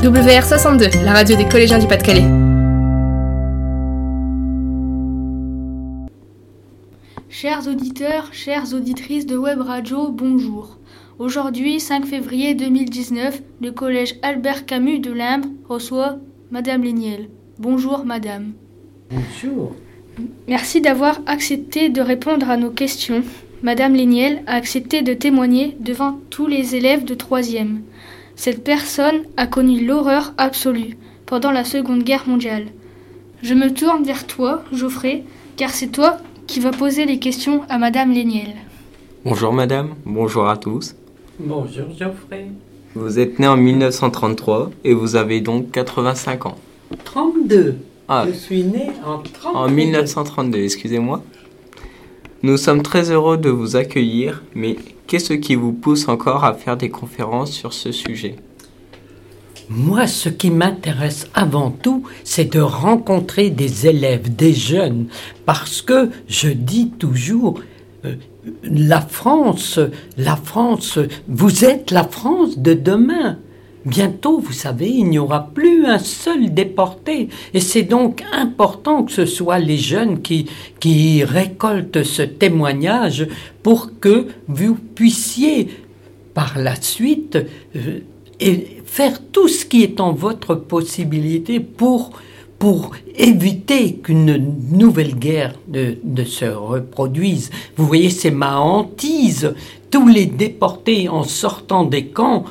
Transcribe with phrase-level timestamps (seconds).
[0.00, 2.22] WR62, la radio des collégiens du Pas-de-Calais.
[7.28, 10.78] Chers auditeurs, chères auditrices de Web Radio, bonjour.
[11.18, 16.18] Aujourd'hui, 5 février 2019, le collège Albert Camus de Limbe reçoit
[16.52, 17.28] Madame Léniel.
[17.58, 18.52] Bonjour Madame.
[19.10, 19.74] Bonjour.
[20.46, 23.24] Merci d'avoir accepté de répondre à nos questions.
[23.64, 27.82] Madame Léniel a accepté de témoigner devant tous les élèves de troisième.
[28.38, 32.66] Cette personne a connu l'horreur absolue pendant la Seconde Guerre mondiale.
[33.42, 35.24] Je me tourne vers toi, Geoffrey,
[35.56, 38.54] car c'est toi qui vas poser les questions à Madame Léniel.
[39.24, 40.94] Bonjour Madame, bonjour à tous.
[41.40, 42.46] Bonjour Geoffrey.
[42.94, 46.58] Vous êtes né en 1933 et vous avez donc 85 ans.
[47.02, 47.74] 32.
[48.06, 49.58] Ah, Je suis né en 32.
[49.58, 51.24] en 1932, excusez-moi.
[52.44, 54.76] Nous sommes très heureux de vous accueillir, mais
[55.08, 58.36] qu'est-ce qui vous pousse encore à faire des conférences sur ce sujet?
[59.70, 65.08] Moi, ce qui m'intéresse avant tout, c'est de rencontrer des élèves, des jeunes,
[65.44, 67.60] parce que je dis toujours,
[68.04, 68.14] euh,
[68.62, 69.80] la France,
[70.16, 73.38] la France, vous êtes la France de demain.
[73.88, 77.30] Bientôt, vous savez, il n'y aura plus un seul déporté.
[77.54, 83.26] Et c'est donc important que ce soit les jeunes qui, récoltent ce témoignage
[83.62, 85.68] pour que vous puissiez,
[86.34, 87.38] par la suite,
[87.76, 88.00] euh,
[88.84, 92.10] faire tout ce qui est en votre possibilité pour,
[93.16, 97.50] éviter qu'une nouvelle guerre ne se reproduise.
[97.76, 99.54] Vous voyez, c'est ma hantise.
[99.90, 102.44] Tous les déportés en sortant des camps,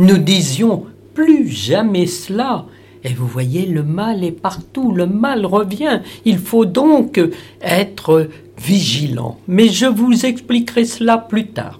[0.00, 2.66] nous disions plus jamais cela.
[3.04, 6.00] Et vous voyez, le mal est partout, le mal revient.
[6.24, 7.20] Il faut donc
[7.62, 9.38] être vigilant.
[9.46, 11.78] Mais je vous expliquerai cela plus tard.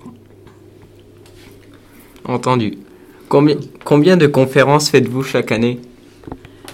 [2.24, 2.78] Entendu.
[3.28, 5.80] Combien, combien de conférences faites-vous chaque année?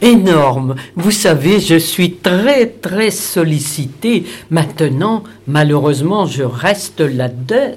[0.06, 0.76] Énorme.
[0.94, 4.24] Vous savez, je suis très très sollicité.
[4.50, 7.28] Maintenant, malheureusement, je reste la,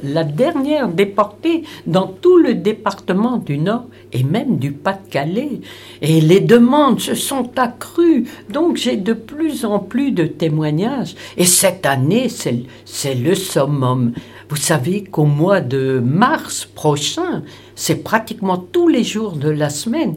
[0.04, 5.62] la dernière déportée dans tout le département du Nord et même du Pas-de-Calais.
[6.04, 8.26] Et les demandes se sont accrues.
[8.50, 11.16] Donc j'ai de plus en plus de témoignages.
[11.36, 14.14] Et cette année, c'est c'est le summum.
[14.50, 17.44] Vous savez qu'au mois de mars prochain,
[17.76, 20.16] c'est pratiquement tous les jours de la semaine,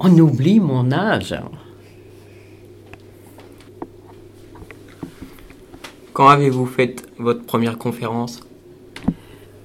[0.00, 1.34] on oublie mon âge.
[6.12, 8.40] Quand avez-vous fait votre première conférence?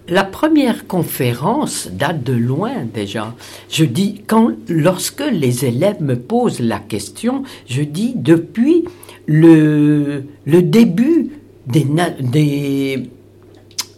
[0.07, 3.33] La première conférence date de loin déjà.
[3.69, 8.83] Je dis, quand, lorsque les élèves me posent la question, je dis depuis
[9.27, 11.29] le, le début
[11.67, 13.09] des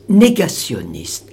[0.09, 1.32] négationnistes.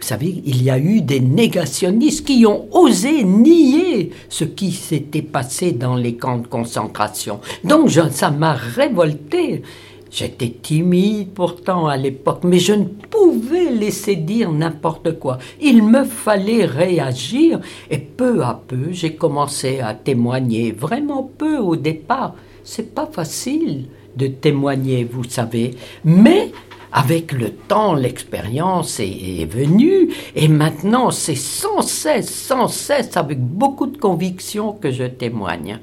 [0.00, 5.20] Vous savez, il y a eu des négationnistes qui ont osé nier ce qui s'était
[5.22, 7.40] passé dans les camps de concentration.
[7.64, 9.62] Donc je- ça m'a révolté.
[10.10, 15.38] J'étais timide pourtant à l'époque, mais je ne pouvais laisser dire n'importe quoi.
[15.60, 21.76] Il me fallait réagir et peu à peu, j'ai commencé à témoigner, vraiment peu au
[21.76, 22.34] départ.
[22.64, 23.84] C'est pas facile
[24.16, 25.74] de témoigner, vous savez,
[26.04, 26.50] mais
[26.92, 33.40] avec le temps, l'expérience est, est venue et maintenant c'est sans cesse, sans cesse, avec
[33.40, 35.78] beaucoup de conviction que je témoigne.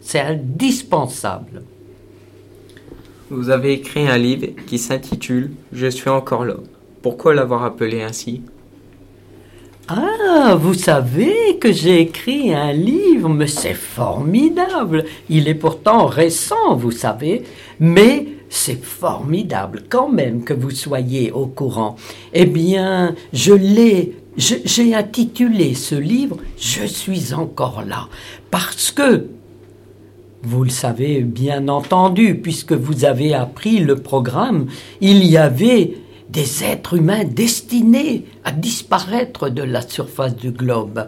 [0.00, 1.62] C'est indispensable.
[3.30, 6.56] Vous avez écrit un livre qui s'intitule Je suis encore là.
[7.00, 8.42] Pourquoi l'avoir appelé ainsi?
[9.88, 15.04] Ah, vous savez que j'ai écrit un livre, mais c'est formidable.
[15.28, 17.42] Il est pourtant récent, vous savez,
[17.80, 21.96] mais c'est formidable quand même que vous soyez au courant.
[22.34, 28.08] Eh bien, je l'ai, j'ai intitulé ce livre Je suis encore là,
[28.50, 29.26] parce que
[30.42, 34.66] vous le savez bien entendu, puisque vous avez appris le programme,
[35.00, 35.94] il y avait
[36.28, 41.06] des êtres humains destinés à disparaître de la surface du globe.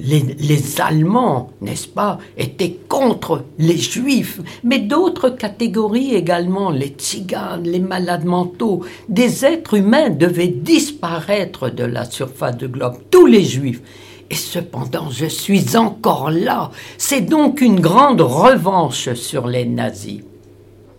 [0.00, 7.80] Les, Allemands, n'est-ce pas, étaient contre les Juifs, mais d'autres catégories également, les tziganes, les
[7.80, 13.82] malades mentaux, des êtres humains devaient disparaître de la surface du globe, tous les Juifs.
[14.30, 16.70] Et cependant, je suis encore là.
[16.98, 20.20] C'est donc une grande revanche sur les nazis.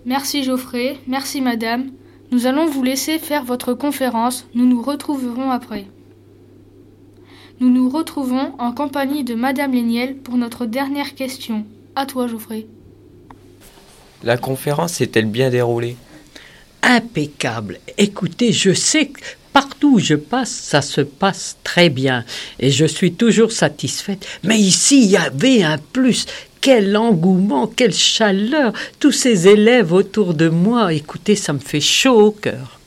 [0.06, 1.92] Merci Geoffrey, merci Madame.
[2.31, 5.86] Nous allons vous laisser faire votre conférence, nous nous retrouverons après.
[7.60, 11.66] Nous nous retrouvons en compagnie de Madame Léniel pour notre dernière question.
[11.96, 12.66] À toi Geoffrey.
[14.24, 15.98] La conférence s'est-elle bien déroulée?
[16.82, 17.80] Impeccable.
[17.98, 19.20] Écoutez, je sais que
[19.52, 22.26] par partout où je passe, ça se passe très bien
[22.60, 24.26] et je suis toujours satisfaite.
[24.44, 26.26] Mais ici, il y avait un plus.
[26.60, 30.94] Quel engouement, quelle chaleur, tous ces élèves autour de moi.
[30.94, 32.80] Écoutez, ça me fait chaud au cœur.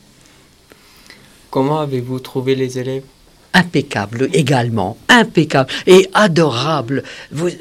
[1.50, 3.04] Comment avez-vous trouvé les élèves?
[3.54, 7.02] Impeccable également, impeccable et adorable.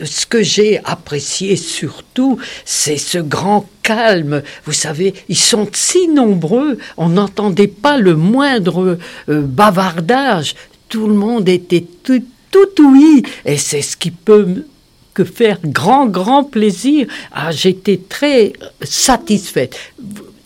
[0.03, 4.41] ce que j'ai apprécié surtout, c'est ce grand calme.
[4.65, 8.97] Vous savez, ils sont si nombreux, on n'entendait pas le moindre
[9.29, 10.55] euh, bavardage.
[10.89, 14.65] Tout le monde était tout, tout ouïe, et c'est ce qui peut
[15.13, 17.07] que faire grand, grand plaisir.
[17.33, 19.77] Ah, j'étais très satisfaite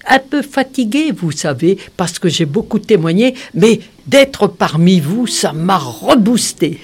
[0.07, 5.53] un peu fatiguée, vous savez, parce que j'ai beaucoup témoigné, mais d'être parmi vous, ça
[5.53, 6.79] m'a reboosté.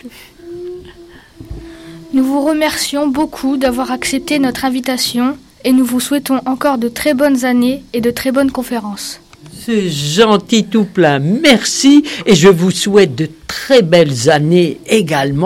[2.14, 7.14] Nous vous remercions beaucoup d'avoir accepté notre invitation et nous vous souhaitons encore de très
[7.14, 9.22] bonnes années et de très bonnes conférences.
[9.66, 15.40] C'est gentil tout plein, merci et je vous souhaite de très belles années également.